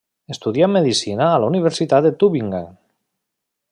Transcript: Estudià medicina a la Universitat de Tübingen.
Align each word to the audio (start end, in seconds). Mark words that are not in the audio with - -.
Estudià 0.35 0.69
medicina 0.77 1.27
a 1.33 1.37
la 1.43 1.51
Universitat 1.53 2.09
de 2.09 2.15
Tübingen. 2.25 2.69